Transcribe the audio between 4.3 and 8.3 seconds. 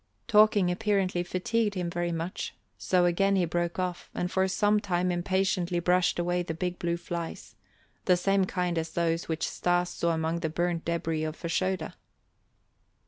for some time impatiently brushed away the big blue flies; the